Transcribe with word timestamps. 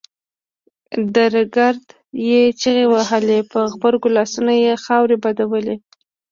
درګرده 1.15 1.67
يې 2.27 2.41
چيغې 2.59 2.85
وهلې 2.93 3.39
په 3.51 3.59
غبرګو 3.71 4.09
لاسونو 4.17 4.53
يې 4.65 4.73
خاورې 4.83 5.17
بادولې. 5.23 5.75